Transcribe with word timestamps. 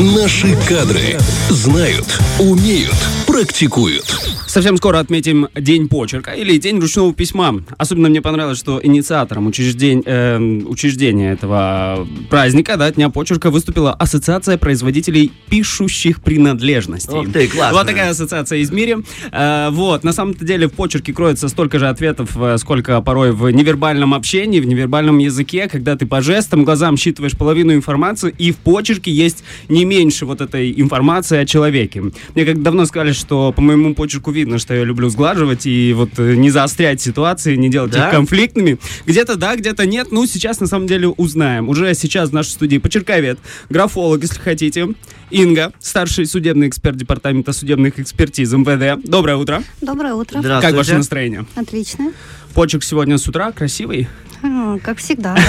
Наши 0.00 0.56
кадры 0.68 1.16
знают, 1.50 2.20
умеют, 2.40 2.96
практикуют. 3.28 4.04
Совсем 4.48 4.76
скоро 4.76 4.98
отметим 4.98 5.48
День 5.54 5.88
почерка 5.88 6.32
или 6.32 6.56
День 6.58 6.80
ручного 6.80 7.12
письма. 7.12 7.64
Особенно 7.78 8.08
мне 8.08 8.20
понравилось, 8.20 8.58
что 8.58 8.80
инициатором 8.82 9.46
учреждень, 9.46 10.02
э, 10.04 10.38
учреждения 10.66 11.32
этого 11.32 12.06
праздника, 12.28 12.76
да, 12.76 12.90
Дня 12.90 13.08
почерка, 13.08 13.50
выступила 13.50 13.92
Ассоциация 13.92 14.58
производителей 14.58 15.32
пишущих 15.48 16.22
принадлежностей. 16.22 17.18
Ух 17.18 17.32
ты, 17.32 17.48
классно. 17.48 17.78
Вот 17.78 17.86
такая 17.86 18.10
ассоциация 18.10 18.58
из 18.58 18.70
мире. 18.70 18.98
Э, 19.30 19.70
вот, 19.70 20.02
на 20.02 20.12
самом-то 20.12 20.44
деле 20.44 20.68
в 20.68 20.72
почерке 20.72 21.12
кроется 21.12 21.48
столько 21.48 21.78
же 21.78 21.88
ответов, 21.88 22.30
э, 22.36 22.58
сколько 22.58 23.00
порой 23.00 23.32
в 23.32 23.48
невербальном 23.50 24.12
общении, 24.12 24.60
в 24.60 24.66
невербальном 24.66 25.18
языке, 25.18 25.68
когда 25.68 25.96
ты 25.96 26.06
по 26.06 26.20
жестам, 26.20 26.64
глазам 26.64 26.96
считываешь 26.96 27.36
половину 27.36 27.74
информации, 27.74 28.34
и 28.38 28.50
в 28.50 28.56
почерке 28.56 29.12
есть 29.12 29.44
не 29.68 29.83
меньше 29.84 30.26
вот 30.26 30.40
этой 30.40 30.72
информации 30.80 31.38
о 31.38 31.46
человеке. 31.46 32.02
Мне 32.34 32.44
как 32.44 32.62
давно 32.62 32.86
сказали, 32.86 33.12
что 33.12 33.52
по 33.52 33.60
моему 33.60 33.94
почерку 33.94 34.30
видно, 34.30 34.58
что 34.58 34.74
я 34.74 34.84
люблю 34.84 35.08
сглаживать 35.08 35.66
и 35.66 35.92
вот 35.94 36.10
э, 36.18 36.34
не 36.34 36.50
заострять 36.50 37.00
ситуации, 37.00 37.56
не 37.56 37.68
делать 37.68 37.92
Да? 37.92 38.06
их 38.06 38.14
конфликтными. 38.14 38.78
Где-то 39.06 39.36
да, 39.36 39.56
где-то 39.56 39.86
нет. 39.86 40.08
Ну, 40.10 40.26
сейчас 40.26 40.60
на 40.60 40.66
самом 40.66 40.86
деле 40.86 41.08
узнаем. 41.08 41.68
Уже 41.68 41.94
сейчас 41.94 42.30
в 42.30 42.32
нашей 42.32 42.50
студии 42.50 42.78
почерковед, 42.78 43.38
графолог, 43.70 44.22
если 44.22 44.38
хотите, 44.40 44.88
Инга, 45.30 45.72
старший 45.80 46.26
судебный 46.26 46.68
эксперт 46.68 46.96
департамента 46.96 47.52
судебных 47.52 47.98
экспертиз 47.98 48.52
МВД. 48.52 49.02
Доброе 49.04 49.36
утро. 49.36 49.62
Доброе 49.80 50.14
утро. 50.14 50.38
Здравствуйте. 50.40 50.66
Как 50.68 50.76
ваше 50.76 50.96
настроение? 50.96 51.44
Отлично. 51.56 52.12
Почерк 52.54 52.84
сегодня 52.84 53.18
с 53.18 53.26
утра 53.28 53.50
красивый, 53.52 54.08
А, 54.42 54.78
Как 54.78 54.98
всегда, 54.98 55.34
да. 55.34 55.42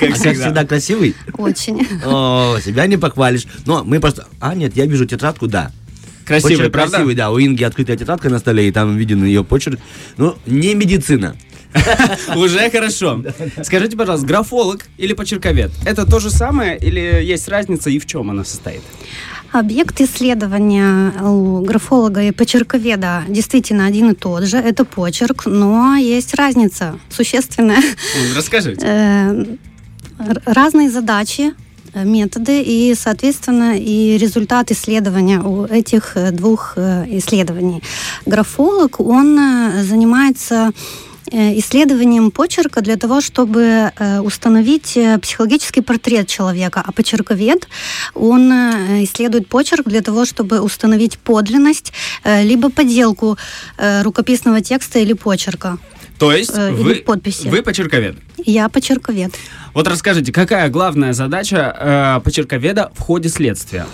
как 0.00 0.10
А 0.10 0.22
как 0.22 0.34
всегда 0.36 0.64
красивый. 0.64 1.14
Очень. 1.36 1.86
О, 2.04 2.58
себя 2.64 2.86
не 2.86 2.96
похвалишь. 2.96 3.46
Но 3.66 3.84
мы 3.84 4.00
просто... 4.00 4.26
А, 4.40 4.54
нет, 4.54 4.74
я 4.76 4.86
вижу 4.86 5.04
тетрадку, 5.04 5.48
да. 5.48 5.70
Красивый, 6.24 6.56
Почерк 6.56 6.72
правда? 6.72 6.90
красивый, 6.92 7.14
да. 7.14 7.30
У 7.30 7.38
Инги 7.40 7.62
открытая 7.64 7.96
тетрадка 7.96 8.30
на 8.30 8.38
столе, 8.38 8.68
и 8.68 8.72
там 8.72 8.96
виден 8.96 9.24
ее 9.24 9.44
почерк. 9.44 9.78
Ну, 10.16 10.36
не 10.46 10.74
медицина. 10.74 11.36
Уже 12.36 12.70
хорошо. 12.70 13.22
Скажите, 13.62 13.96
пожалуйста, 13.96 14.26
графолог 14.26 14.86
или 14.96 15.12
почерковед? 15.12 15.72
Это 15.84 16.06
то 16.06 16.20
же 16.20 16.30
самое 16.30 16.78
или 16.78 17.00
есть 17.22 17.48
разница 17.48 17.90
и 17.90 17.98
в 17.98 18.06
чем 18.06 18.30
она 18.30 18.44
состоит? 18.44 18.82
Объект 19.58 20.02
исследования 20.02 21.14
у 21.22 21.62
графолога 21.62 22.22
и 22.22 22.30
почерковеда 22.30 23.24
действительно 23.26 23.86
один 23.86 24.10
и 24.10 24.14
тот 24.14 24.44
же. 24.44 24.58
Это 24.58 24.84
почерк, 24.84 25.46
но 25.46 25.96
есть 25.96 26.34
разница 26.34 26.98
существенная. 27.08 27.80
Расскажите. 28.36 28.86
Э, 28.86 29.44
Разные 30.44 30.90
задачи, 30.90 31.54
э, 31.94 32.04
методы 32.04 32.60
и, 32.60 32.94
соответственно, 32.94 33.78
и 33.78 34.18
результат 34.18 34.70
исследования 34.72 35.40
у 35.40 35.64
этих 35.64 36.18
э, 36.18 36.32
двух 36.32 36.76
исследований. 36.76 37.82
Графолог, 38.26 39.00
он 39.00 39.40
занимается 39.82 40.72
исследованием 41.30 42.30
почерка 42.30 42.80
для 42.80 42.96
того, 42.96 43.20
чтобы 43.20 43.92
э, 43.96 44.20
установить 44.20 44.96
э, 44.96 45.18
психологический 45.18 45.80
портрет 45.80 46.28
человека, 46.28 46.82
а 46.84 46.92
почерковед, 46.92 47.68
он 48.14 48.52
э, 48.52 49.04
исследует 49.04 49.48
почерк 49.48 49.88
для 49.88 50.00
того, 50.00 50.24
чтобы 50.24 50.60
установить 50.60 51.18
подлинность, 51.18 51.92
э, 52.24 52.42
либо 52.42 52.70
подделку 52.70 53.36
э, 53.78 54.02
рукописного 54.02 54.60
текста 54.60 54.98
или 54.98 55.12
почерка. 55.12 55.78
То 56.18 56.32
есть 56.32 56.52
э, 56.56 56.72
вы, 56.72 56.96
подписи. 56.96 57.48
вы 57.48 57.62
почерковед. 57.62 58.16
Я 58.44 58.68
почерковед. 58.68 59.34
Вот 59.74 59.86
расскажите, 59.88 60.32
какая 60.32 60.68
главная 60.70 61.12
задача 61.12 61.76
э, 61.78 62.20
почерковеда 62.24 62.90
в 62.94 63.00
ходе 63.00 63.28
следствия? 63.28 63.86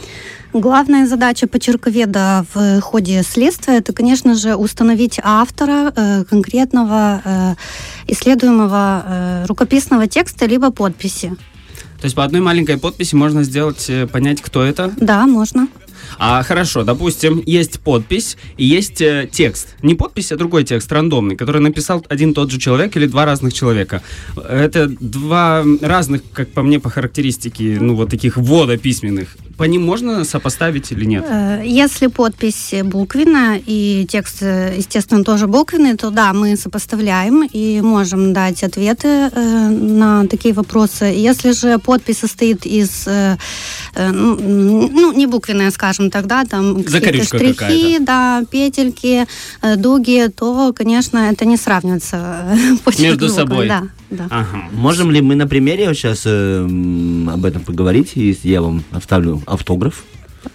Главная 0.53 1.07
задача 1.07 1.47
почерковеда 1.47 2.45
в 2.53 2.81
ходе 2.83 3.23
следствия 3.23 3.79
это, 3.79 3.95
конечно 3.95 4.35
же, 4.35 4.55
установить 4.55 5.19
автора 5.23 5.93
э, 5.97 6.25
конкретного 6.25 7.23
э, 7.25 7.55
исследуемого 8.09 9.05
э, 9.07 9.45
рукописного 9.47 10.07
текста 10.07 10.45
либо 10.45 10.71
подписи. 10.71 11.31
То 12.01 12.05
есть 12.05 12.15
по 12.15 12.25
одной 12.25 12.43
маленькой 12.43 12.77
подписи 12.77 13.15
можно 13.15 13.45
сделать, 13.45 13.89
э, 13.89 14.07
понять, 14.07 14.43
кто 14.43 14.63
это? 14.63 14.93
Да, 14.99 15.27
можно. 15.27 15.69
А 16.19 16.43
хорошо, 16.43 16.85
допустим, 16.85 17.43
есть 17.47 17.81
подпись 17.81 18.37
и 18.57 18.65
есть 18.65 19.01
э, 19.01 19.29
текст. 19.31 19.77
Не 19.83 19.95
подпись, 19.95 20.33
а 20.33 20.37
другой 20.37 20.65
текст, 20.65 20.91
рандомный, 20.93 21.37
который 21.37 21.61
написал 21.61 22.05
один 22.09 22.35
тот 22.35 22.51
же 22.51 22.59
человек 22.59 22.97
или 22.97 23.07
два 23.07 23.25
разных 23.25 23.53
человека. 23.53 24.03
Это 24.37 24.89
два 24.89 25.65
разных, 25.81 26.23
как 26.33 26.51
по 26.51 26.63
мне, 26.63 26.81
по 26.81 26.91
характеристике, 26.91 27.79
ну 27.81 27.95
вот 27.95 28.11
таких 28.11 28.37
ввода 28.37 28.77
письменных. 28.77 29.37
По 29.57 29.65
ним 29.65 29.83
можно 29.85 30.25
сопоставить 30.25 30.93
или 30.93 31.05
нет? 31.05 31.25
Э, 31.29 31.63
Если 31.65 32.09
подпись 32.09 32.75
буквенная 32.85 33.61
и 33.65 34.07
текст, 34.09 34.43
э, 34.43 34.75
естественно, 34.79 35.25
тоже 35.25 35.47
буквенный, 35.47 35.97
то 35.97 36.11
да, 36.11 36.33
мы 36.33 36.57
сопоставляем 36.57 37.45
и 37.45 37.81
можем 37.81 38.33
дать 38.33 38.65
ответы 38.65 39.09
э, 39.09 39.69
на 39.69 40.27
такие 40.27 40.55
вопросы. 40.55 41.05
Если 41.05 41.53
же 41.53 41.79
подпись 41.79 42.19
состоит 42.19 42.67
из, 42.67 43.07
э, 43.07 43.37
э, 43.95 44.11
ну, 44.11 44.89
ну, 44.89 45.13
не 45.13 45.27
буквенная, 45.27 45.71
скажем 45.71 45.92
тогда, 46.11 46.45
там 46.45 46.83
какие-то 46.83 47.25
штрихи, 47.25 47.55
какая-то. 47.55 48.05
да, 48.05 48.43
петельки, 48.51 49.27
э, 49.63 49.77
дуги, 49.77 50.29
то, 50.29 50.73
конечно, 50.73 51.19
это 51.19 51.45
не 51.45 51.57
сравнивается. 51.57 52.57
э, 52.87 52.91
Между 53.03 53.29
собой. 53.29 53.69
Да, 53.69 53.83
да. 54.11 54.27
Ага. 54.31 54.69
Можем 54.73 55.11
ли 55.11 55.21
мы 55.21 55.35
на 55.35 55.47
примере 55.47 55.93
сейчас 55.95 56.27
об 56.27 57.45
этом 57.45 57.63
поговорить, 57.63 58.13
если 58.15 58.49
я 58.49 58.61
вам 58.63 58.83
оставлю 58.93 59.43
автограф? 59.47 60.05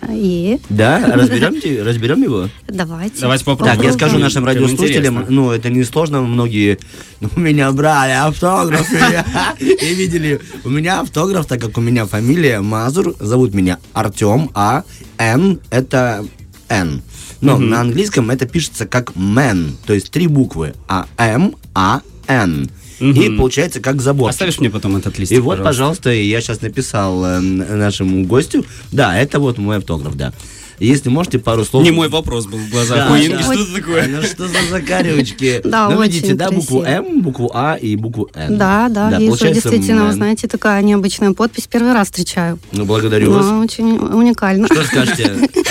И 0.10 0.60
Да, 0.70 1.00
разберемте, 1.16 1.84
разберем 1.84 2.22
его. 2.24 2.50
давайте. 2.68 3.22
Давайте 3.22 3.46
Так, 3.46 3.58
попробуем. 3.58 3.82
я 3.82 3.94
скажу 3.94 4.18
нашим 4.20 4.46
радиослушателям, 4.46 5.26
ну, 5.30 5.52
это 5.52 5.70
не 5.70 5.84
сложно, 5.84 6.22
многие 6.22 6.78
ну, 7.20 7.30
у 7.36 7.40
меня 7.40 7.72
брали 7.72 8.12
автограф 8.12 8.88
и 9.60 9.94
видели. 9.96 10.40
У 10.64 10.70
меня 10.70 11.02
автограф, 11.02 11.46
так 11.46 11.62
как 11.62 11.78
у 11.78 11.82
меня 11.82 12.06
фамилия 12.06 12.62
Мазур, 12.62 13.16
зовут 13.20 13.54
меня 13.54 13.80
Артем, 13.94 14.50
а 14.54 14.84
Н 15.18 15.60
это 15.70 16.26
Н. 16.70 17.02
Но 17.42 17.58
на 17.58 17.82
английском 17.82 18.30
это 18.32 18.46
пишется 18.48 18.86
как 18.88 19.12
man, 19.12 19.72
то 19.86 19.94
есть 19.94 20.12
три 20.12 20.28
буквы, 20.28 20.74
а 20.88 21.06
М, 21.18 21.56
А, 21.76 22.02
Н. 22.28 22.70
И 23.00 23.04
Мгм. 23.30 23.38
получается 23.38 23.80
как 23.80 24.02
забор. 24.02 24.30
Оставишь 24.30 24.60
мне 24.60 24.70
потом 24.70 24.96
этот 24.98 25.20
листик, 25.20 25.38
И 25.38 25.40
вот, 25.42 25.58
пожалуйста. 25.58 26.04
пожалуйста, 26.04 26.10
я 26.12 26.42
сейчас 26.42 26.62
написал 26.62 27.24
э, 27.26 27.40
нашему 27.40 28.26
гостю. 28.26 28.66
Да, 28.92 29.18
это 29.20 29.40
вот 29.40 29.58
мой 29.58 29.78
автограф, 29.78 30.16
да. 30.16 30.34
Если 30.80 31.10
можете 31.10 31.40
пару 31.40 31.66
слов... 31.66 31.84
Не 31.84 31.90
мой 31.90 32.08
вопрос 32.08 32.46
был 32.46 32.60
в 32.60 32.70
глазах 32.70 33.08
Да, 33.08 33.12
у 33.12 33.18
Инги. 33.18 33.30
да. 33.30 33.42
Что 33.42 33.54
это 33.54 33.74
такое? 33.76 34.08
Ну 34.08 34.22
что 34.22 34.48
за 34.48 34.58
закарючки? 34.70 35.62
Да, 35.66 35.90
ну, 35.90 35.98
очень 35.98 36.12
видите, 36.14 36.34
да, 36.36 36.52
букву 36.52 36.82
красиво. 36.82 37.04
М, 37.08 37.22
букву 37.24 37.52
А 37.54 37.76
и 37.76 37.96
букву 37.96 38.30
Н. 38.36 38.58
Да, 38.60 38.88
да, 38.90 39.10
вижу, 39.18 39.32
получается, 39.32 39.70
действительно, 39.70 40.06
вы 40.06 40.14
знаете, 40.14 40.48
такая 40.48 40.84
необычная 40.84 41.34
подпись. 41.34 41.66
Первый 41.68 41.94
раз 41.94 42.08
встречаю. 42.10 42.60
Ну, 42.74 42.86
благодарю 42.86 43.32
вас. 43.32 43.46
очень 43.46 43.98
уникально. 43.98 44.68
Что 44.68 44.84
скажете 44.84 45.32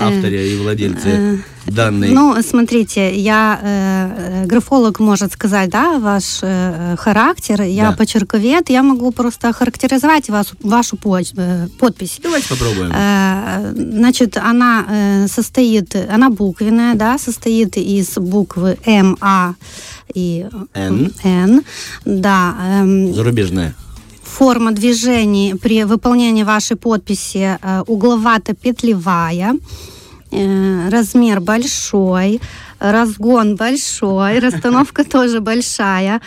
авторе 0.00 0.52
и 0.52 0.56
владельце 0.56 1.44
данной? 1.66 2.10
Ну, 2.10 2.36
смотрите, 2.42 3.14
я 3.14 3.58
э, 3.62 4.42
э, 4.42 4.46
графолог 4.46 5.00
может 5.00 5.32
сказать, 5.32 5.70
да, 5.70 5.98
ваш 5.98 6.38
э, 6.42 6.96
характер, 6.98 7.62
я 7.62 7.90
Да. 7.90 7.96
почерковед, 7.96 8.70
я 8.70 8.82
могу 8.82 9.10
просто 9.12 9.48
охарактеризовать 9.48 10.28
вас, 10.30 10.52
вашу 10.62 10.96
поч- 10.96 11.32
э, 11.36 11.68
подпись. 11.78 12.18
Давайте 12.22 12.48
попробуем. 12.48 12.92
Э, 12.94 13.72
Значит, 14.00 14.36
она 14.36 14.84
э, 14.88 15.26
состоит, 15.28 15.94
она 15.94 16.30
буквенная, 16.30 16.94
да, 16.94 17.18
состоит 17.18 17.76
из 17.76 18.14
буквы 18.18 18.78
М, 18.86 19.16
А 19.20 19.54
и 20.14 20.46
Н. 20.74 21.12
Н. 21.24 21.62
Да, 22.04 22.54
эм, 22.80 23.14
Зарубежная. 23.14 23.74
Форма 24.22 24.72
движений 24.72 25.54
при 25.54 25.84
выполнении 25.84 26.44
вашей 26.44 26.76
подписи 26.76 27.58
э, 27.62 27.82
угловато-петлевая, 27.86 29.54
э, 29.54 29.58
размер 30.32 31.40
большой, 31.40 32.40
разгон 32.78 33.56
большой, 33.56 34.38
расстановка 34.40 35.04
тоже 35.04 35.40
большая. 35.40 36.20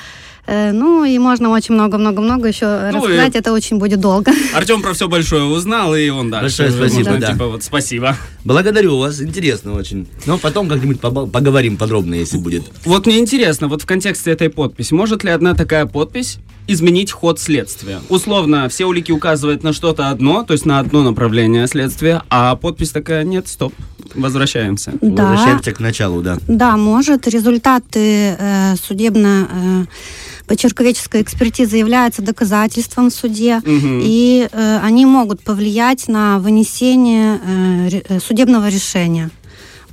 Э, 0.45 0.73
Ну 0.73 1.05
и 1.05 1.17
можно 1.19 1.49
очень 1.51 1.73
много-много-много 1.73 2.49
еще 2.49 2.65
Ну, 2.91 2.97
рассказать, 2.99 3.35
и- 3.35 3.37
это 3.37 3.53
очень 3.53 3.77
будет 3.77 4.01
долго. 4.01 4.33
Артем 4.53 4.81
про 4.81 4.91
все 4.93 5.07
большое 5.07 5.43
узнал, 5.45 5.95
и 5.95 6.09
он 6.09 6.29
дальше. 6.29 6.63
Большое 6.63 6.71
спасибо, 6.71 7.17
да. 7.17 7.31
Типа 7.31 7.47
вот 7.47 7.63
спасибо. 7.63 8.17
Благодарю 8.43 8.97
вас, 8.97 9.21
интересно 9.21 9.73
очень. 9.73 10.05
Но 10.25 10.37
потом 10.37 10.67
как-нибудь 10.67 10.99
поговорим 10.99 11.77
подробно, 11.77 12.15
если 12.15 12.37
будет. 12.37 12.63
Вот 12.83 13.05
мне 13.05 13.19
интересно, 13.19 13.69
вот 13.69 13.83
в 13.83 13.85
контексте 13.85 14.31
этой 14.31 14.49
подписи, 14.49 14.93
может 14.93 15.23
ли 15.23 15.29
одна 15.31 15.53
такая 15.53 15.85
подпись 15.85 16.39
изменить 16.67 17.13
ход 17.13 17.39
следствия? 17.39 18.01
Условно, 18.09 18.67
все 18.67 18.85
улики 18.85 19.13
указывают 19.13 19.63
на 19.63 19.71
что-то 19.71 20.09
одно, 20.09 20.43
то 20.43 20.51
есть 20.51 20.65
на 20.65 20.79
одно 20.79 21.03
направление 21.03 21.67
следствия, 21.67 22.21
а 22.29 22.57
подпись 22.57 22.89
такая, 22.91 23.23
нет, 23.23 23.47
стоп, 23.47 23.73
возвращаемся. 24.15 24.93
Да. 25.01 25.23
Возвращаемся 25.31 25.71
к 25.71 25.79
началу, 25.79 26.21
да. 26.21 26.37
Да, 26.47 26.77
может. 26.77 27.27
Результаты 27.27 28.35
э, 28.37 28.75
судебно 28.75 29.87
почерковедческая 30.47 31.21
экспертиза 31.21 31.77
является 31.77 32.21
доказательством 32.21 33.09
в 33.09 33.13
суде, 33.13 33.61
Мгм. 33.65 34.01
и 34.03 34.47
э, 34.51 34.79
они 34.83 35.05
могут 35.05 35.41
повлиять 35.41 36.07
на 36.07 36.39
вынесение 36.39 37.39
э, 37.45 38.01
э, 38.09 38.19
судебного 38.19 38.67
решения. 38.69 39.29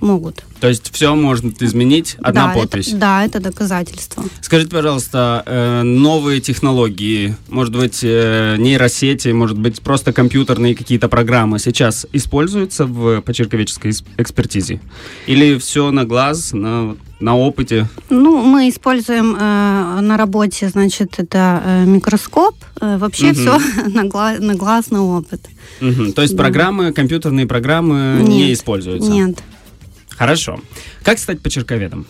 Могут. 0.00 0.44
То 0.60 0.68
есть 0.68 0.92
все 0.94 1.14
может 1.14 1.62
изменить 1.62 2.16
одна 2.22 2.48
да, 2.48 2.54
подпись. 2.54 2.88
Это, 2.88 2.96
да, 2.96 3.24
это 3.24 3.40
доказательство. 3.40 4.24
Скажите, 4.40 4.70
пожалуйста, 4.70 5.42
э, 5.46 5.82
новые 5.82 6.40
технологии, 6.40 7.36
может 7.48 7.74
быть, 7.76 8.00
э, 8.02 8.56
нейросети, 8.58 9.28
может 9.28 9.58
быть, 9.58 9.80
просто 9.82 10.12
компьютерные 10.12 10.74
какие-то 10.74 11.08
программы 11.08 11.58
сейчас 11.58 12.06
используются 12.12 12.86
в 12.86 13.20
почерковедческой 13.22 13.92
экспертизе? 14.16 14.80
Или 15.26 15.58
все 15.58 15.90
на 15.90 16.04
глаз, 16.04 16.52
на, 16.52 16.96
на 17.20 17.36
опыте? 17.36 17.86
Ну, 18.08 18.42
мы 18.42 18.68
используем 18.68 19.36
э, 19.38 20.00
на 20.00 20.16
работе, 20.16 20.68
значит, 20.68 21.14
это 21.18 21.62
э, 21.64 21.84
микроскоп. 21.84 22.54
Э, 22.80 22.96
вообще 22.98 23.32
Мгм. 23.32 23.34
все 23.34 23.58
на, 23.88 24.04
гла- 24.04 24.38
на 24.38 24.54
глаз, 24.54 24.90
на 24.90 25.04
опыт. 25.04 25.42
Мгм. 25.80 26.12
То 26.12 26.22
есть 26.22 26.36
Да. 26.36 26.42
программы, 26.42 26.92
компьютерные 26.92 27.46
программы 27.46 28.22
не 28.22 28.46
Нет, 28.48 28.58
используются? 28.58 29.10
Нет. 29.10 29.38
Хорошо. 30.20 30.60
Как 31.02 31.18
стать 31.18 31.40
почерковедом? 31.40 32.04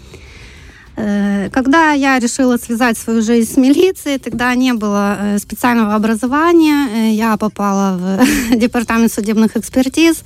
Э, 0.96 1.48
Когда 1.52 1.92
я 1.92 2.18
решила 2.18 2.58
связать 2.58 2.98
свою 2.98 3.22
жизнь 3.22 3.52
с 3.52 3.56
милицией, 3.56 4.18
тогда 4.18 4.52
не 4.56 4.72
было 4.72 5.16
э, 5.20 5.38
специального 5.38 5.94
образования. 5.94 6.88
Э, 6.92 7.14
Я 7.14 7.36
попала 7.36 7.96
в 7.96 8.56
департамент 8.56 9.12
судебных 9.12 9.56
экспертиз, 9.56 10.24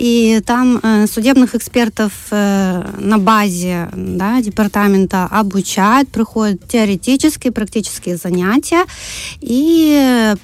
и 0.00 0.40
там 0.46 0.80
э, 0.82 1.06
судебных 1.06 1.54
экспертов 1.54 2.12
э, 2.30 2.82
на 2.98 3.18
базе 3.18 3.90
да, 3.94 4.40
департамента 4.40 5.26
обучают, 5.30 6.08
проходят 6.08 6.66
теоретические, 6.66 7.52
практические 7.52 8.16
занятия, 8.16 8.84
и 9.42 9.92
э, 9.94 10.36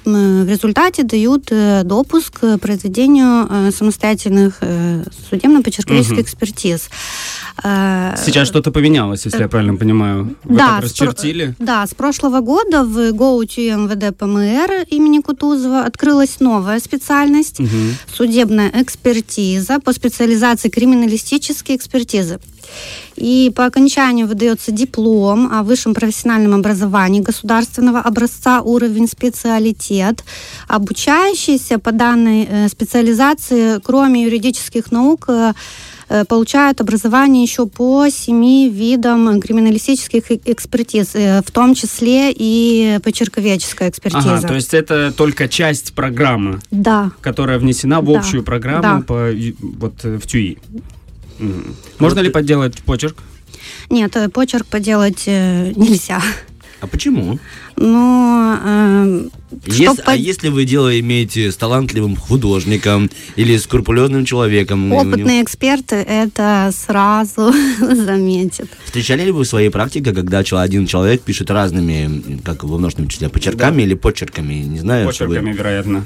в 0.43 0.47
результате 0.47 1.01
дают 1.03 1.47
э, 1.49 1.81
допуск 1.83 2.39
к 2.39 2.57
произведению 2.59 3.47
э, 3.49 3.71
самостоятельных 3.71 4.57
э, 4.61 5.03
судебно-почерковедческих 5.31 6.11
Мгм. 6.13 6.21
экспертиз. 6.21 6.89
Э, 7.63 8.13
Сейчас 8.23 8.47
что-то 8.47 8.69
поменялось, 8.71 9.25
если 9.25 9.41
я 9.41 9.47
правильно 9.47 9.75
понимаю. 9.75 10.35
Вы 10.43 10.57
да, 10.57 10.67
так 10.67 10.81
с 10.81 10.83
расчертили? 10.83 11.55
Да, 11.57 11.87
с 11.87 11.95
прошлого 11.95 12.41
года 12.41 12.83
в 12.83 13.11
ГОУТЮ 13.11 13.77
МВД 13.87 14.15
ПМР 14.15 14.85
имени 14.91 15.19
Кутузова 15.19 15.81
открылась 15.81 16.39
новая 16.39 16.79
специальность 16.79 17.59
Мгм. 17.59 17.95
судебная 18.13 18.71
экспертиза 18.75 19.46
по 19.83 19.93
специализации 19.93 20.69
криминалистические 20.69 21.77
экспертизы. 21.77 22.39
И 23.15 23.51
по 23.55 23.65
окончанию 23.65 24.27
выдается 24.27 24.71
диплом 24.71 25.51
о 25.51 25.63
высшем 25.63 25.93
профессиональном 25.93 26.53
образовании 26.53 27.21
государственного 27.21 27.99
образца 27.99 28.61
уровень 28.61 29.07
специалитет. 29.07 30.23
Обучающиеся 30.67 31.79
по 31.79 31.91
данной 31.91 32.47
э, 32.49 32.67
специализации, 32.67 33.79
кроме 33.83 34.23
юридических 34.23 34.91
наук, 34.91 35.25
э, 35.29 35.53
э, 36.09 36.25
получают 36.25 36.79
образование 36.79 37.41
еще 37.41 37.65
по 37.65 38.07
семи 38.09 38.69
видам 38.69 39.41
криминалистических 39.41 40.31
экспертиз, 40.45 41.13
в 41.13 41.51
том 41.51 41.73
числе 41.73 42.31
и 42.31 42.99
почерковедческая 43.03 43.89
экспертиза. 43.89 44.35
Ага, 44.35 44.47
то 44.47 44.53
есть 44.53 44.73
это 44.75 45.11
только 45.11 45.47
часть 45.47 45.93
программы, 45.93 46.59
Да. 46.69 47.11
которая 47.21 47.57
внесена 47.57 48.01
в 48.01 48.05
Да, 48.05 48.19
общую 48.19 48.43
программу 48.43 48.99
да. 48.99 49.03
по, 49.05 49.29
вот, 49.79 50.03
в 50.03 50.27
ТЮИ. 50.27 50.59
Можно 51.99 52.19
ли 52.19 52.29
подделать 52.29 52.81
почерк? 52.83 53.17
Нет, 53.89 54.15
э, 54.15 54.29
почерк 54.29 54.65
поделать 54.65 55.23
э, 55.27 55.71
нельзя. 55.75 56.21
А 56.79 56.87
почему? 56.87 57.39
Но 57.75 58.59
э, 58.63 59.27
Ес- 59.65 59.93
чтоб 59.93 59.99
А 60.05 60.15
если 60.15 60.49
вы 60.49 60.65
дело 60.65 60.99
имеете 60.99 61.51
с 61.51 61.55
талантливым 61.55 62.15
художником 62.15 63.09
или 63.35 63.57
скрупулезным 63.57 64.25
человеком? 64.25 64.91
у 64.91 65.01
него- 65.03 65.09
опытные 65.13 65.41
эксперты 65.43 65.95
это 65.95 66.71
сразу 66.75 67.53
заметят. 67.79 68.67
Встречали 68.85 69.23
ли 69.23 69.31
вы 69.31 69.43
в 69.43 69.47
своей 69.47 69.69
практике, 69.69 70.11
когда 70.13 70.39
один 70.39 70.85
человек 70.85 71.21
пишет 71.21 71.49
разными, 71.51 72.39
как 72.43 72.63
во 72.63 72.77
множественном 72.77 73.09
числе, 73.09 73.29
почерками 73.29 73.83
или 73.83 73.93
почерками? 73.93 74.53
Не 74.55 74.79
знаю. 74.79 75.11
что 75.13 75.25
вы- 75.25 75.35
Почерками, 75.35 75.53
вероятно. 75.55 76.05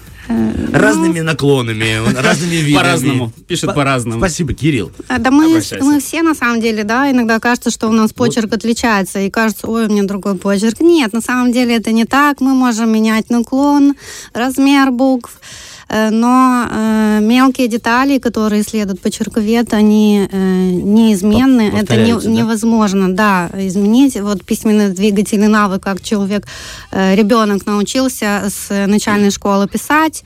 Разными 0.71 1.19
наклонами, 1.21 1.97
разными 2.21 2.55
видами. 2.55 2.75
По-разному. 2.75 3.33
Пишет 3.47 3.65
По- 3.67 3.73
по-разному. 3.73 4.19
Спасибо, 4.19 4.53
Кирилл. 4.53 4.91
А, 5.07 5.17
Да 5.17 5.31
мы, 5.31 5.61
мы 5.81 5.99
все 5.99 6.21
на 6.21 6.35
самом 6.35 6.61
деле, 6.61 6.83
да, 6.83 7.09
иногда 7.11 7.39
кажется, 7.39 7.71
что 7.71 7.87
у 7.89 7.91
нас 7.91 8.13
почерк 8.13 8.53
отличается, 8.53 9.19
и 9.19 9.29
кажется, 9.29 9.67
ой, 9.67 9.87
у 9.87 9.89
меня 9.89 10.03
другой 10.03 10.35
почерк. 10.35 10.79
Нет, 10.79 11.13
на 11.13 11.21
самом 11.21 11.51
деле 11.51 11.75
это 11.75 11.91
не 11.91 12.05
так. 12.05 12.39
Мы 12.39 12.53
можем 12.53 12.91
менять 12.91 13.29
наклон, 13.31 13.95
размер 14.33 14.91
букв, 14.91 15.39
э, 15.89 16.09
но 16.09 16.67
э, 16.69 17.19
мелкие 17.21 17.67
детали, 17.67 18.19
которые 18.19 18.63
следует 18.63 19.01
почерковед, 19.01 19.73
они 19.73 20.27
э, 20.31 20.37
неизменны. 20.37 21.71
Это 21.81 21.95
не- 21.95 22.13
да? 22.13 22.29
невозможно, 22.29 23.13
да, 23.13 23.49
изменить. 23.53 24.19
Вот 24.21 24.45
письменный 24.45 24.89
двигательный 24.89 25.47
навык, 25.47 25.81
как 25.83 26.01
человек, 26.01 26.45
ребенок 26.91 27.65
научился 27.65 28.49
с 28.49 28.87
начальной 28.87 29.31
школы 29.31 29.67
писать, 29.67 30.23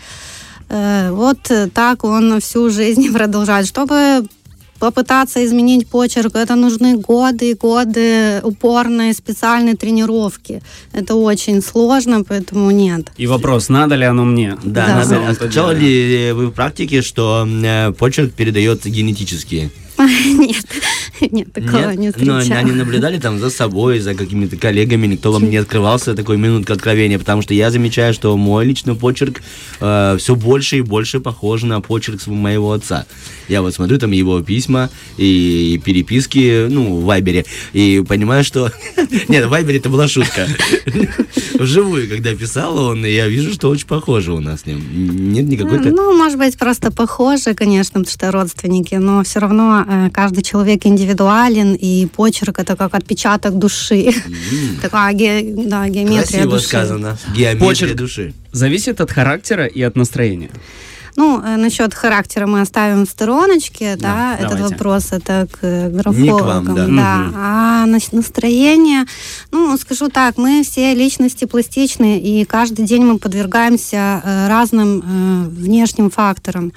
Вот 0.69 1.51
так 1.73 2.03
он 2.03 2.39
всю 2.41 2.69
жизнь 2.69 3.13
продолжает. 3.13 3.67
Чтобы 3.67 4.27
попытаться 4.79 5.45
изменить 5.45 5.87
почерк, 5.87 6.35
это 6.35 6.55
нужны 6.55 6.97
годы 6.97 7.51
и 7.51 7.53
годы 7.53 8.39
упорной 8.43 9.13
специальной 9.13 9.75
тренировки. 9.75 10.61
Это 10.93 11.15
очень 11.15 11.61
сложно, 11.61 12.23
поэтому 12.23 12.71
нет. 12.71 13.07
И 13.17 13.27
вопрос, 13.27 13.69
надо 13.69 13.95
ли 13.95 14.05
оно 14.05 14.25
мне? 14.25 14.57
Да, 14.63 14.85
Да. 14.87 14.95
надо. 15.05 15.37
А 15.39 15.47
деле. 15.47 16.27
ли 16.27 16.31
вы 16.33 16.47
в 16.47 16.51
практике, 16.51 17.01
что 17.01 17.47
э, 17.47 17.91
почерк 17.93 18.33
передается 18.33 18.89
генетически? 18.89 19.71
Нет, 20.37 20.65
нет, 21.31 21.53
такого 21.53 21.91
не 21.91 22.07
Но 22.07 22.11
встречала. 22.11 22.59
они 22.59 22.71
наблюдали 22.71 23.17
там 23.19 23.39
за 23.39 23.49
собой, 23.49 23.99
за 23.99 24.15
какими-то 24.15 24.57
коллегами, 24.57 25.07
никто 25.07 25.31
вам 25.31 25.49
не 25.49 25.57
открывался 25.57 26.13
такой 26.13 26.37
минутка 26.37 26.73
откровения, 26.73 27.17
потому 27.17 27.41
что 27.41 27.53
я 27.53 27.71
замечаю, 27.71 28.13
что 28.13 28.35
мой 28.35 28.65
личный 28.65 28.95
почерк 28.95 29.41
все 29.77 30.35
больше 30.35 30.77
и 30.77 30.81
больше 30.81 31.21
похож 31.21 31.63
на 31.63 31.79
почерк 31.79 32.27
моего 32.27 32.73
отца. 32.73 33.05
Я 33.47 33.61
вот 33.61 33.73
смотрю 33.73 33.97
там 33.97 34.11
его 34.11 34.41
письма 34.41 34.89
и 35.17 35.79
переписки, 35.83 36.67
ну, 36.67 36.97
в 36.97 37.05
Вайбере, 37.05 37.45
и 37.73 38.03
понимаю, 38.07 38.43
что... 38.43 38.71
Нет, 39.27 39.45
в 39.45 39.49
Вайбере 39.49 39.79
это 39.79 39.89
была 39.89 40.07
шутка. 40.07 40.47
Вживую, 41.53 42.09
когда 42.09 42.33
писал 42.33 42.77
он, 42.77 43.05
я 43.05 43.27
вижу, 43.27 43.53
что 43.53 43.69
очень 43.69 43.87
похоже 43.87 44.33
у 44.33 44.39
нас 44.39 44.61
с 44.61 44.65
ним. 44.65 45.31
Нет 45.31 45.45
никакой... 45.45 45.79
Ну, 45.79 46.17
может 46.17 46.37
быть, 46.37 46.57
просто 46.57 46.91
похожи, 46.91 47.53
конечно, 47.53 48.01
потому 48.01 48.11
что 48.11 48.31
родственники, 48.31 48.95
но 48.95 49.23
все 49.23 49.39
равно 49.39 49.84
э, 49.87 50.09
каждый 50.11 50.43
человек 50.43 50.85
индивидуален, 50.85 51.73
и 51.75 52.05
почерк 52.07 52.59
это 52.59 52.75
как 52.75 52.93
отпечаток 52.95 53.57
души. 53.57 54.11
Такая 54.81 55.13
ге- 55.13 55.53
да, 55.67 55.87
геометрия 55.87 56.21
Красиво 56.23 56.51
души. 56.51 56.67
сказано. 56.67 57.17
Геометрия 57.35 57.67
Почерк. 57.69 57.95
души. 57.95 58.33
Зависит 58.51 59.01
от 59.01 59.11
характера 59.11 59.65
и 59.65 59.81
от 59.81 59.95
настроения. 59.95 60.49
Ну, 61.17 61.41
э, 61.41 61.55
насчет 61.55 61.93
характера 61.93 62.45
мы 62.45 62.59
оставим 62.59 63.05
в 63.05 63.09
стороночке, 63.09 63.95
да, 63.95 64.35
этот 64.37 64.57
давайте. 64.57 64.73
вопрос 64.75 65.07
это 65.13 65.47
к 65.49 65.59
э, 65.61 65.87
Не 65.87 65.91
к 65.91 65.93
графологам, 66.03 66.65
вам, 66.65 66.65
да. 66.65 66.85
да. 66.85 66.87
Мгм. 66.87 67.33
А 67.37 67.85
нас- 67.85 68.11
настроение, 68.11 69.05
ну, 69.51 69.77
скажу 69.77 70.09
так, 70.09 70.37
мы 70.37 70.61
все 70.63 70.93
личности 70.93 71.45
пластичны, 71.45 72.19
и 72.19 72.43
каждый 72.43 72.83
день 72.85 73.05
мы 73.05 73.17
подвергаемся 73.17 74.21
э, 74.25 74.47
разным 74.49 74.99
э, 74.99 75.47
внешним 75.49 76.09
факторам 76.09 76.73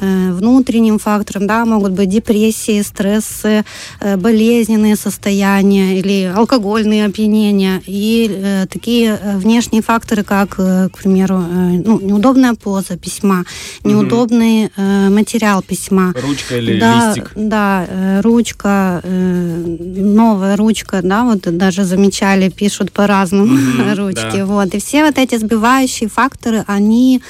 внутренним 0.00 0.98
факторам, 0.98 1.46
да, 1.46 1.64
могут 1.64 1.92
быть 1.92 2.08
депрессии, 2.08 2.82
стрессы, 2.82 3.64
э, 4.00 4.16
болезненные 4.16 4.96
состояния 4.96 5.98
или 5.98 6.32
алкогольные 6.34 7.06
опьянения. 7.06 7.82
И 7.86 8.30
э, 8.30 8.66
такие 8.66 9.18
э, 9.22 9.36
внешние 9.38 9.82
факторы, 9.82 10.22
как, 10.24 10.54
э, 10.58 10.88
к 10.92 10.98
примеру, 10.98 11.36
э, 11.38 11.82
ну, 11.84 12.00
неудобная 12.00 12.54
поза 12.54 12.96
письма, 12.96 13.44
неудобный 13.84 14.70
э, 14.76 15.08
материал 15.10 15.62
письма. 15.62 16.14
Ручка 16.22 16.56
или 16.56 16.80
да, 16.80 17.08
листик. 17.08 17.32
Да, 17.34 17.86
э, 17.88 18.20
ручка, 18.22 19.00
э, 19.02 19.76
новая 19.78 20.56
ручка, 20.56 21.00
да, 21.02 21.24
вот 21.24 21.40
даже 21.56 21.84
замечали, 21.84 22.48
пишут 22.48 22.92
по-разному 22.92 23.54
Мгм, 23.54 23.94
ручки. 23.96 24.36
да. 24.38 24.46
Вот. 24.46 24.74
И 24.74 24.78
все 24.80 25.04
вот 25.04 25.18
эти 25.18 25.36
сбивающие 25.36 26.08
факторы, 26.08 26.64
они 26.66 27.20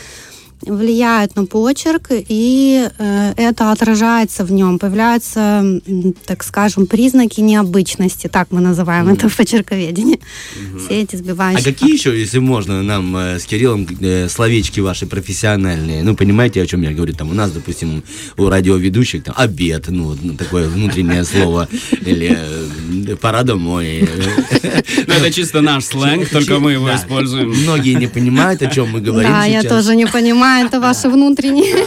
влияют 0.62 1.37
на 1.37 1.47
почерк, 1.47 2.09
и 2.11 2.88
э, 2.99 3.33
это 3.37 3.73
отражается 3.73 4.45
в 4.45 4.52
нем. 4.52 4.79
Появляются, 4.79 5.64
так 6.26 6.45
скажем, 6.45 6.87
признаки 6.87 7.40
необычности, 7.40 8.29
так 8.29 8.49
мы 8.50 8.61
называем 8.61 9.09
это 9.09 9.29
в 9.29 9.37
почерковедении. 9.37 10.21
Все 10.79 11.02
эти 11.02 11.17
А 11.17 11.19
сбивающие. 11.19 11.64
какие 11.64 11.93
еще, 11.93 12.19
если 12.19 12.38
можно, 12.38 12.83
нам 12.83 13.17
э, 13.17 13.38
с 13.38 13.45
Кириллом 13.45 13.87
э, 14.00 14.29
словечки 14.29 14.81
ваши 14.81 15.07
профессиональные? 15.07 16.02
Ну, 16.02 16.14
понимаете, 16.14 16.62
о 16.62 16.67
чем 16.67 16.83
я 16.83 16.93
говорю? 16.93 17.14
Там 17.14 17.31
у 17.31 17.35
нас, 17.35 17.50
допустим, 17.52 18.02
у 18.37 18.49
радиоведущих 18.49 19.25
там 19.25 19.35
обед, 19.38 19.87
ну, 19.88 20.17
ну, 20.23 20.35
такое 20.35 20.69
внутреннее 20.69 21.25
слово, 21.25 21.69
или 22.07 22.38
пора 23.21 23.43
домой. 23.43 24.09
Ну, 25.07 25.14
это 25.14 25.33
чисто 25.33 25.61
наш 25.61 25.85
сленг, 25.85 26.29
только 26.29 26.59
мы 26.59 26.73
его 26.73 26.95
используем. 26.95 27.50
Многие 27.50 27.95
не 27.95 28.07
понимают, 28.07 28.62
о 28.62 28.67
чем 28.67 28.90
мы 28.90 29.00
говорим 29.00 29.31
Да, 29.31 29.45
я 29.45 29.62
тоже 29.62 29.97
не 29.97 30.07
понимаю, 30.07 30.50
это 30.59 30.80
ваши 30.80 31.09
внутренние. 31.09 31.87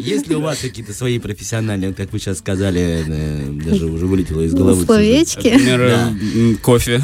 Есть 0.00 0.28
ли 0.28 0.34
у 0.34 0.40
вас 0.40 0.58
какие-то 0.58 0.92
свои 0.92 1.18
профессиональные, 1.18 1.92
как 1.94 2.12
вы 2.12 2.18
сейчас 2.18 2.38
сказали, 2.38 3.04
э, 3.06 3.44
даже 3.64 3.86
уже 3.86 4.06
вылетело 4.06 4.40
из 4.40 4.52
головы. 4.54 4.84
Словечки. 4.84 5.48
Например, 5.48 6.58
кофе. 6.62 7.00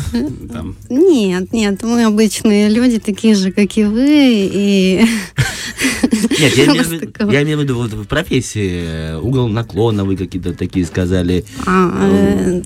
Нет, 0.91 1.53
нет, 1.53 1.83
мы 1.83 2.05
обычные 2.05 2.69
люди, 2.69 2.99
такие 2.99 3.35
же, 3.35 3.53
как 3.53 3.77
и 3.77 3.85
вы, 3.85 4.07
и 4.53 5.07
Нет, 6.39 6.57
я 6.57 6.65
имею, 6.67 6.85
виду- 6.85 7.07
такого. 7.13 7.31
я 7.33 7.43
имею 7.43 7.59
в 7.59 7.63
виду 7.63 7.77
вот 7.77 7.93
в 7.93 8.05
профессии, 8.07 8.83
э, 8.87 9.19
угол 9.19 9.49
наклона 9.49 10.05
вы 10.05 10.17
какие-то 10.17 10.53
такие 10.55 10.85
сказали. 10.87 11.45
а, 11.67 11.93
э, 12.03 12.63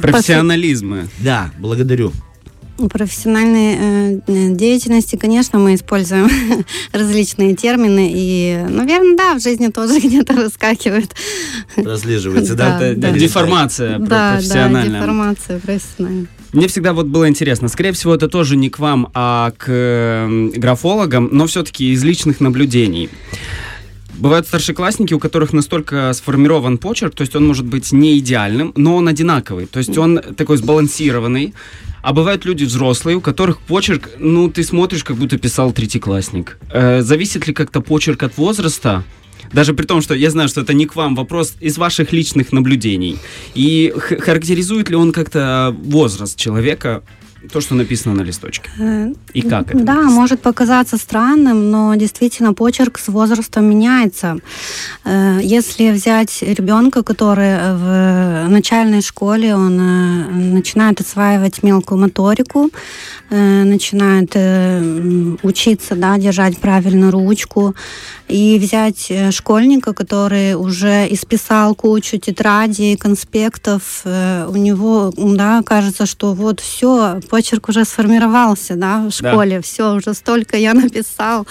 Профессионализмы. 0.00 1.08
Да, 1.20 1.52
благодарю. 1.58 2.12
Профессиональной 2.90 3.76
э, 3.76 4.20
э, 4.26 4.54
деятельности, 4.54 5.16
конечно, 5.16 5.58
мы 5.58 5.74
используем 5.74 6.28
различные 6.92 7.54
термины, 7.54 8.10
и, 8.14 8.64
наверное, 8.68 9.16
да, 9.16 9.34
в 9.34 9.40
жизни 9.40 9.68
тоже 9.68 10.00
где-то 10.02 10.34
выскакивает. 10.34 11.14
Прослеживается, 11.76 12.54
да? 12.54 12.78
Да, 12.78 12.94
да. 12.94 13.10
деформация 13.12 13.98
Да, 13.98 14.06
да, 14.06 14.32
профессиональная. 14.36 15.00
деформация 15.00 15.58
профессиональная. 15.60 16.26
Мне 16.52 16.68
всегда 16.68 16.92
вот 16.92 17.06
было 17.06 17.28
интересно. 17.28 17.68
Скорее 17.68 17.92
всего, 17.92 18.14
это 18.14 18.28
тоже 18.28 18.56
не 18.56 18.68
к 18.68 18.78
вам, 18.78 19.10
а 19.14 19.52
к 19.56 19.64
э, 19.68 20.50
графологам, 20.54 21.28
но 21.32 21.46
все-таки 21.46 21.92
из 21.92 22.04
личных 22.04 22.40
наблюдений. 22.40 23.08
Бывают 24.14 24.46
старшеклассники, 24.46 25.14
у 25.14 25.18
которых 25.18 25.52
настолько 25.52 26.12
сформирован 26.12 26.76
почерк, 26.78 27.14
то 27.14 27.22
есть 27.22 27.34
он 27.34 27.46
может 27.46 27.64
быть 27.64 27.90
не 27.92 28.18
идеальным, 28.18 28.72
но 28.76 28.96
он 28.96 29.08
одинаковый. 29.08 29.66
То 29.66 29.78
есть 29.78 29.96
он 29.96 30.20
такой 30.36 30.58
сбалансированный. 30.58 31.54
А 32.02 32.12
бывают 32.12 32.44
люди 32.44 32.64
взрослые, 32.64 33.16
у 33.16 33.20
которых 33.20 33.60
почерк, 33.60 34.10
ну, 34.18 34.50
ты 34.50 34.64
смотришь, 34.64 35.04
как 35.04 35.16
будто 35.16 35.38
писал 35.38 35.72
третьеклассник. 35.72 36.58
Э, 36.72 37.00
зависит 37.00 37.46
ли 37.46 37.54
как-то 37.54 37.80
почерк 37.80 38.24
от 38.24 38.36
возраста? 38.36 39.04
Даже 39.52 39.72
при 39.72 39.86
том, 39.86 40.02
что 40.02 40.14
я 40.14 40.30
знаю, 40.30 40.48
что 40.48 40.62
это 40.62 40.74
не 40.74 40.86
к 40.86 40.96
вам 40.96 41.14
вопрос 41.14 41.54
из 41.60 41.78
ваших 41.78 42.12
личных 42.12 42.52
наблюдений. 42.52 43.18
И 43.54 43.94
характеризует 43.96 44.90
ли 44.90 44.96
он 44.96 45.12
как-то 45.12 45.74
возраст 45.78 46.36
человека, 46.36 47.02
то, 47.50 47.60
что 47.60 47.74
написано 47.74 48.14
на 48.14 48.22
листочке? 48.22 48.70
Э, 48.78 49.12
И 49.34 49.42
как 49.42 49.74
это? 49.74 49.84
Да, 49.84 50.02
может 50.02 50.40
показаться 50.40 50.96
странным, 50.96 51.70
но 51.70 51.94
действительно 51.96 52.54
почерк 52.54 52.98
с 52.98 53.08
возрастом 53.08 53.64
меняется. 53.64 54.38
Э, 55.04 55.40
Если 55.42 55.90
взять 55.90 56.42
ребенка, 56.42 57.02
который 57.02 57.56
в 57.74 58.48
начальной 58.48 59.02
школе, 59.02 59.54
он 59.54 59.80
э, 59.80 60.30
начинает 60.54 61.00
осваивать 61.00 61.62
мелкую 61.62 62.00
моторику, 62.00 62.70
э, 63.30 63.64
начинает 63.64 64.32
э, 64.34 65.36
учиться 65.42 65.94
да, 65.96 66.18
держать 66.18 66.58
правильно 66.58 67.10
ручку, 67.10 67.74
и 68.28 68.58
взять 68.58 69.06
э, 69.10 69.30
школьника, 69.30 69.92
который 69.92 70.54
уже 70.54 71.06
исписал 71.10 71.74
кучу 71.74 72.18
тетрадей, 72.18 72.96
конспектов, 72.96 74.02
э, 74.04 74.46
у 74.48 74.56
него, 74.56 75.12
да, 75.16 75.62
кажется, 75.64 76.06
что 76.06 76.32
вот 76.32 76.60
все, 76.60 77.20
почерк 77.32 77.70
уже 77.70 77.86
сформировался, 77.86 78.76
да, 78.76 79.08
в 79.08 79.10
школе, 79.10 79.62
все, 79.62 79.94
уже 79.94 80.12
столько 80.12 80.58
я 80.58 80.74
написал. 80.84 81.46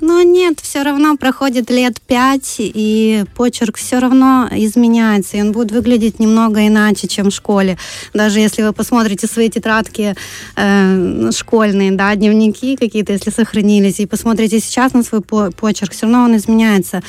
Но 0.00 0.22
нет, 0.22 0.60
все 0.60 0.82
равно 0.82 1.18
проходит 1.18 1.70
лет 1.70 2.00
пять, 2.00 2.54
и 2.58 3.24
почерк 3.34 3.76
все 3.76 3.98
равно 3.98 4.48
изменяется, 4.50 5.36
и 5.36 5.42
он 5.42 5.52
будет 5.52 5.72
выглядеть 5.72 6.20
немного 6.20 6.66
иначе, 6.66 7.06
чем 7.06 7.26
в 7.26 7.34
школе. 7.34 7.76
Даже 8.14 8.40
если 8.40 8.62
вы 8.62 8.72
посмотрите 8.72 9.26
свои 9.26 9.50
тетрадки 9.50 10.14
э, 10.56 11.30
школьные, 11.32 11.92
да, 11.92 12.14
дневники 12.14 12.74
какие-то, 12.76 13.12
если 13.12 13.30
сохранились, 13.30 14.00
и 14.00 14.06
посмотрите 14.06 14.58
сейчас 14.60 14.94
на 14.94 15.02
свой 15.02 15.20
по- 15.20 15.50
почерк, 15.50 15.92
все 15.92 16.06
равно 16.06 16.24
он 16.24 16.36
изменяется. 16.36 17.02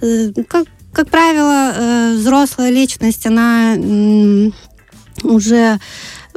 Э, 0.00 0.32
как, 0.48 0.64
как 0.94 1.10
правило, 1.10 1.74
э, 1.76 2.14
взрослая 2.16 2.70
личность, 2.70 3.26
она 3.26 3.76
уже 5.22 5.78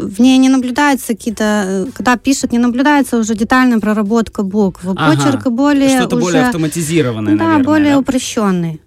в 0.02 0.20
ней 0.20 0.38
не 0.38 0.50
наблюдается 0.50 1.08
какие-то, 1.08 1.44
э, 1.44 1.86
когда 1.94 2.18
пишет, 2.18 2.52
не 2.52 2.60
наблюдается 2.60 3.18
уже 3.18 3.36
детальная 3.36 3.80
проработка 3.80 4.44
букв. 4.44 4.82
Ага. 4.86 5.16
Почерк 5.16 5.48
более 5.48 5.98
Что-то 5.98 6.16
уже, 6.18 6.26
более 6.26 6.44
автоматизированное, 6.44 7.36
да, 7.36 7.44
наверное. 7.44 7.66
более 7.66 7.94
да? 7.94 8.00
упрощенный. 8.00 8.82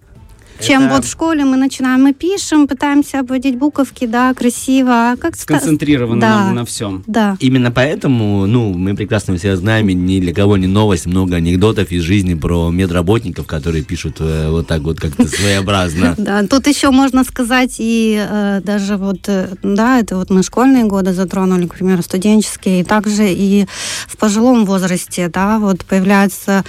Чем 0.65 0.83
Это- 0.83 0.95
вот 0.95 1.05
в 1.05 1.11
школе 1.11 1.45
мы 1.45 1.57
начинаем, 1.57 2.03
мы 2.03 2.13
пишем, 2.13 2.67
пытаемся 2.67 3.19
обводить 3.19 3.57
буковки, 3.57 4.05
да, 4.05 4.33
красиво. 4.33 4.91
А 4.91 5.15
как 5.17 5.35
Сконцентрированы 5.35 6.21
да. 6.21 6.45
на, 6.47 6.53
на 6.53 6.65
всем. 6.65 7.03
Да. 7.07 7.37
Именно 7.39 7.71
поэтому, 7.71 8.45
ну, 8.47 8.73
мы 8.73 8.95
прекрасно 8.95 9.35
все 9.37 9.55
знаем, 9.55 9.89
и 9.89 9.93
ни 9.93 10.19
для 10.19 10.33
кого 10.33 10.57
не 10.57 10.67
новость, 10.67 11.05
много 11.05 11.35
анекдотов 11.35 11.91
из 11.91 12.03
жизни 12.03 12.35
про 12.35 12.69
медработников, 12.69 13.45
которые 13.45 13.83
пишут 13.83 14.17
э, 14.19 14.49
вот 14.49 14.67
так 14.67 14.81
вот 14.81 14.99
как-то 14.99 15.27
своеобразно. 15.27 16.15
Да, 16.23 16.47
тут 16.47 16.67
еще 16.67 16.91
можно 16.91 17.23
сказать 17.25 17.75
и 17.79 18.17
э, 18.17 18.61
даже 18.63 18.97
вот, 18.97 19.27
э, 19.27 19.49
да, 19.61 19.99
это 19.99 20.15
вот 20.15 20.29
мы 20.29 20.41
школьные 20.43 20.85
годы 20.85 21.13
затронули, 21.13 21.67
к 21.67 21.75
примеру, 21.75 22.01
студенческие, 22.01 22.81
и 22.81 22.83
также 22.83 23.29
и 23.29 23.65
в 24.07 24.17
пожилом 24.17 24.65
возрасте, 24.65 25.27
да, 25.27 25.59
вот 25.59 25.83
появляются 25.83 26.63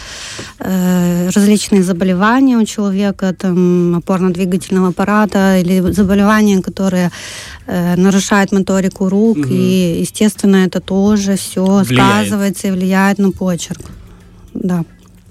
э, 0.58 1.30
различные 1.30 1.82
заболевания 1.82 2.56
у 2.56 2.64
человека, 2.64 3.34
там, 3.38 3.83
опорно-двигательного 3.92 4.88
аппарата 4.88 5.58
или 5.60 5.80
заболевания, 5.92 6.62
которые 6.62 7.10
э, 7.66 7.96
нарушают 7.96 8.52
моторику 8.52 9.08
рук, 9.08 9.38
Мгм. 9.38 9.48
и, 9.50 10.00
естественно, 10.00 10.56
это 10.66 10.80
тоже 10.80 11.36
все 11.36 11.64
Влияет. 11.64 12.26
сказывается 12.26 12.68
и 12.68 12.70
влияет 12.70 13.18
на 13.18 13.30
почерк. 13.32 13.80
Да. 14.54 14.84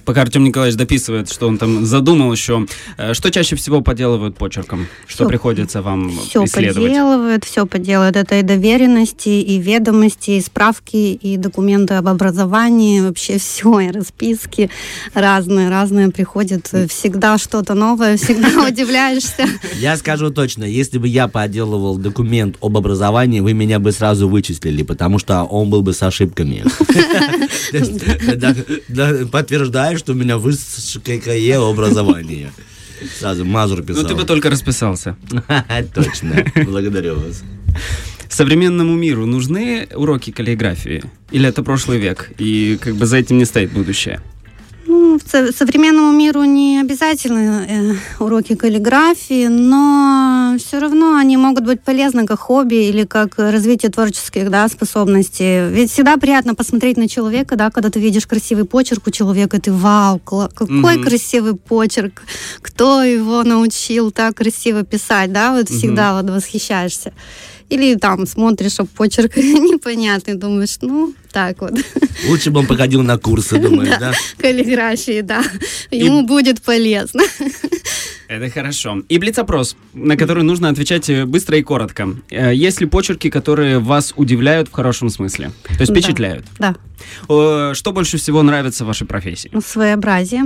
Пока 0.05 0.21
Артем 0.21 0.43
Николаевич 0.43 0.77
дописывает, 0.77 1.31
что 1.31 1.47
он 1.47 1.57
там 1.57 1.85
задумал 1.85 2.31
еще. 2.31 2.65
э, 2.97 3.13
Что 3.13 3.31
чаще 3.31 3.55
всего 3.55 3.81
поделывают 3.81 4.37
почерком? 4.37 4.87
Что 5.07 5.23
Всё- 5.23 5.29
приходится 5.29 5.81
вам 5.81 6.09
Все 6.11 6.43
исследовать? 6.45 6.89
поделывает, 6.91 7.43
все 7.45 7.65
поделывает. 7.65 8.15
Это 8.15 8.39
и 8.39 8.41
доверенности, 8.41 9.29
и 9.29 9.57
ведомости, 9.59 10.31
и 10.31 10.41
справки, 10.41 11.13
и 11.13 11.37
документы 11.37 11.95
об 11.95 12.07
образовании, 12.07 13.01
вообще 13.01 13.37
все, 13.39 13.79
и 13.79 13.91
расписки 13.91 14.69
разные, 15.13 15.69
разные 15.69 16.09
приходят. 16.09 16.67
Всегда 16.89 17.37
что-то 17.37 17.73
новое, 17.73 18.17
всегда 18.17 18.49
удивляешься. 18.67 19.47
Я 19.79 19.95
скажу 19.97 20.29
точно, 20.31 20.63
если 20.65 20.97
бы 20.97 21.07
я 21.07 21.27
поделывал 21.27 21.97
документ 21.97 22.57
об 22.61 22.77
образовании, 22.77 23.39
вы 23.39 23.53
меня 23.53 23.79
бы 23.79 23.91
сразу 23.91 24.27
вычислили, 24.27 24.83
потому 24.83 25.19
что 25.19 25.43
он 25.43 25.69
был 25.69 25.81
бы 25.81 25.93
с 25.93 26.03
ошибками. 26.03 26.63
То 27.71 27.77
Подтверждаю, 29.93 29.97
что 29.97 30.11
у 30.13 30.15
меня 30.15 30.37
высокое 30.37 31.69
образование. 31.69 32.51
Сразу 33.19 33.45
Мазур 33.45 33.83
писал. 33.83 34.03
Ну, 34.03 34.09
ты 34.09 34.15
бы 34.15 34.23
только 34.23 34.49
расписался. 34.49 35.17
Точно. 35.93 36.45
Благодарю 36.65 37.15
вас. 37.15 37.43
Современному 38.29 38.95
миру 38.95 39.25
нужны 39.25 39.87
уроки 39.93 40.31
каллиграфии? 40.31 41.03
Или 41.31 41.49
это 41.49 41.63
прошлый 41.63 41.99
век? 41.99 42.31
И 42.39 42.77
как 42.81 42.95
бы 42.95 43.05
за 43.05 43.17
этим 43.17 43.37
не 43.37 43.45
стоит 43.45 43.71
будущее? 43.71 44.21
Ну, 44.93 45.19
современному 45.51 46.11
миру 46.11 46.43
не 46.43 46.79
обязательно 46.79 47.65
э, 47.67 47.93
уроки 48.19 48.55
каллиграфии, 48.55 49.47
но 49.47 50.55
все 50.59 50.77
равно 50.79 51.15
они 51.15 51.35
могут 51.35 51.65
быть 51.65 51.81
полезны 51.81 52.27
как 52.27 52.39
хобби 52.39 52.89
или 52.89 53.03
как 53.03 53.39
развитие 53.39 53.91
творческих 53.91 54.51
да, 54.51 54.67
способностей. 54.67 55.67
Ведь 55.69 55.91
всегда 55.91 56.17
приятно 56.17 56.53
посмотреть 56.53 56.97
на 56.97 57.07
человека, 57.07 57.55
да, 57.55 57.71
когда 57.71 57.89
ты 57.89 57.99
видишь 57.99 58.27
красивый 58.27 58.65
почерк 58.65 59.07
у 59.07 59.11
человека, 59.11 59.59
ты 59.59 59.71
вау, 59.71 60.19
какой 60.19 60.67
Мгм. 60.97 61.03
красивый 61.03 61.55
почерк, 61.55 62.21
кто 62.61 63.01
его 63.01 63.43
научил 63.43 64.11
так 64.11 64.35
красиво 64.35 64.83
писать, 64.83 65.33
да, 65.33 65.53
вот 65.53 65.69
всегда 65.69 66.13
вот 66.21 66.29
восхищаешься. 66.29 67.13
Или 67.69 67.95
там 67.95 68.25
смотришь, 68.27 68.79
а 68.79 68.85
почерк 68.85 69.35
непонятный, 69.37 70.35
думаешь, 70.35 70.77
ну, 70.81 71.13
так 71.31 71.61
вот. 71.61 71.73
Лучше 72.27 72.51
бы 72.51 72.59
он 72.59 72.67
походил 72.67 73.01
на 73.03 73.17
курсы, 73.17 73.57
думаешь, 73.59 73.97
да? 73.99 74.13
каллиграфии, 74.37 75.21
да. 75.21 75.43
Ему 75.91 76.23
будет 76.25 76.61
полезно. 76.61 77.23
Это 78.27 78.49
хорошо. 78.49 79.03
И 79.09 79.17
блиц-опрос, 79.19 79.75
на 79.93 80.15
который 80.17 80.43
нужно 80.43 80.69
отвечать 80.69 81.09
э, 81.09 81.25
быстро 81.25 81.57
и 81.57 81.61
коротко. 81.61 82.15
Э, 82.31 82.53
Есть 82.55 82.81
ли 82.81 82.87
почерки, 82.87 83.29
которые 83.29 83.79
вас 83.79 84.13
удивляют 84.15 84.69
в 84.69 84.71
хорошем 84.71 85.09
смысле? 85.09 85.51
То 85.67 85.81
есть 85.81 85.93
Да. 85.93 85.99
впечатляют? 85.99 86.45
Да. 86.57 86.75
Э, 87.29 87.73
Что 87.75 87.91
больше 87.91 88.17
всего 88.17 88.41
нравится 88.41 88.85
в 88.85 88.87
вашей 88.87 89.05
профессии? 89.05 89.49
Ну, 89.53 89.61
Своеобразие. 89.61 90.45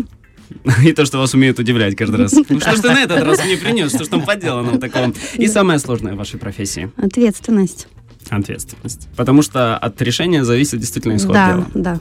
И 0.84 0.94
то, 0.94 1.06
что 1.06 1.18
вас 1.18 1.34
умеют 1.34 1.60
удивлять 1.60 1.96
каждый 1.96 2.18
раз. 2.18 2.34
Ну, 2.34 2.44
что 2.60 2.76
ж 2.76 2.80
ты 2.80 2.88
на 2.90 3.04
этот 3.04 3.24
раз 3.24 3.44
мне 3.44 3.58
принес? 3.58 3.94
Что 3.94 4.04
ж 4.04 4.08
там 4.08 4.24
поделано 4.24 4.80
такого? 4.80 5.14
И 5.36 5.48
самое 5.48 5.80
сложное 5.80 6.14
в 6.14 6.18
вашей 6.18 6.40
профессии? 6.40 6.92
Ответственность. 6.98 7.88
Ответственность. 8.30 9.08
Потому 9.16 9.42
что 9.42 9.78
от 9.78 10.02
решения 10.02 10.44
зависит 10.44 10.80
действительно 10.80 11.16
исход 11.16 11.34
да, 11.34 11.54
дела. 11.54 11.68
да. 11.74 12.00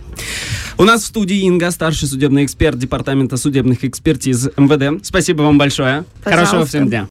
У 0.76 0.84
нас 0.84 1.02
в 1.02 1.06
студии 1.06 1.42
Инга, 1.42 1.70
старший 1.70 2.08
судебный 2.08 2.44
эксперт 2.44 2.78
Департамента 2.78 3.36
судебных 3.36 3.84
экспертиз 3.84 4.50
МВД. 4.56 5.04
Спасибо 5.06 5.42
вам 5.42 5.56
большое. 5.56 6.04
Пожалуйста. 6.24 6.30
Хорошего 6.30 6.66
всем 6.66 6.88
дня. 6.88 7.08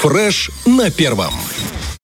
Фреш 0.00 0.50
на 0.64 0.90
первом. 0.90 1.32